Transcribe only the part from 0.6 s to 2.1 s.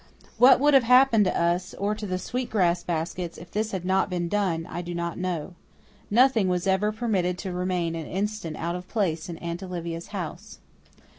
have happened to us, or to